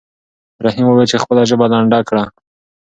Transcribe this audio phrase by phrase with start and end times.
[0.65, 2.23] رحیم وویل چې خپله ژبه لنډه کړه.